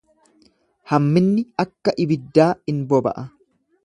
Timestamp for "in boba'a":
2.73-3.23